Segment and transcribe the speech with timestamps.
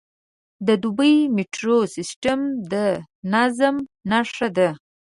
[0.67, 2.39] د دوبی میټرو سیستم
[2.71, 2.73] د
[3.33, 3.75] نظم
[4.11, 4.69] نښه ده.